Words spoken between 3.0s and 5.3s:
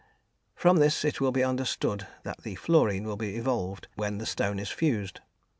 will be evolved when the stone is fused.